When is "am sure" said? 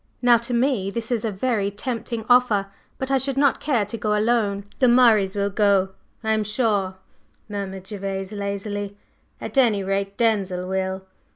6.31-6.95